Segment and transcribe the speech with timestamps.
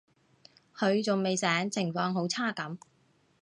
[0.75, 2.75] 佢仲未醒，情況好差噉